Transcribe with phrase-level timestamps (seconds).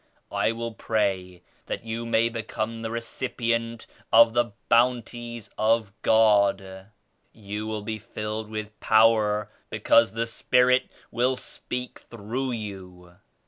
[0.31, 6.87] I will pray that you may become the recipient of the 89 Bounties of God.
[7.33, 13.17] You will be filled with powder because the Spirit will speak through you.